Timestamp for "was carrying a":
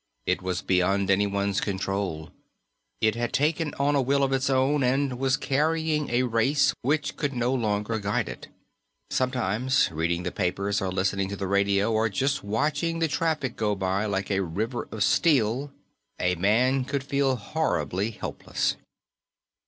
5.19-6.23